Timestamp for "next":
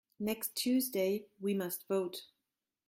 0.19-0.55